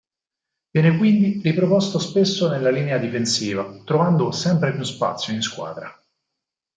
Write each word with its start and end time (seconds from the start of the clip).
Viene 0.71 0.97
quindi 0.97 1.41
riproposto 1.43 1.99
spesso 1.99 2.49
nella 2.49 2.71
linea 2.71 2.97
difensiva, 2.97 3.83
trovando 3.85 4.31
sempre 4.31 4.73
più 4.73 4.81
spazio 4.81 5.31
in 5.31 5.43
squadra. 5.43 5.95